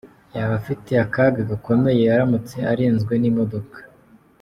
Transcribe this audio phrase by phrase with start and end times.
[0.35, 3.77] yaba afite akaga gakomeye aramutse arinzwe n’imodoka.